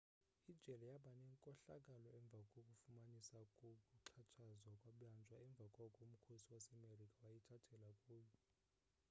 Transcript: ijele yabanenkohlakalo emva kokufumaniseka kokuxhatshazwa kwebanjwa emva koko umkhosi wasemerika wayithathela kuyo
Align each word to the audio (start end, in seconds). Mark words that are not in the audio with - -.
ijele 0.53 0.85
yabanenkohlakalo 0.93 2.07
emva 2.19 2.39
kokufumaniseka 2.51 3.49
kokuxhatshazwa 3.59 4.71
kwebanjwa 4.81 5.35
emva 5.45 5.65
koko 5.77 5.99
umkhosi 6.07 6.47
wasemerika 6.55 7.19
wayithathela 7.29 7.89
kuyo 8.01 8.31